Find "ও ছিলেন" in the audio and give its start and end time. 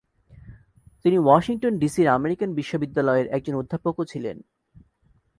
3.99-4.37